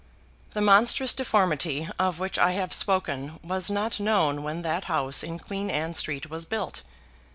The 0.53 0.61
monstrous 0.61 1.13
deformity 1.13 1.87
of 1.99 2.17
which 2.17 2.39
I 2.39 2.53
have 2.53 2.73
spoken 2.73 3.39
was 3.43 3.69
not 3.69 3.99
known 3.99 4.41
when 4.41 4.63
that 4.63 4.85
house 4.85 5.21
in 5.21 5.37
Queen 5.37 5.69
Anne 5.69 5.93
Street 5.93 6.27
was 6.27 6.43
built. 6.43 6.81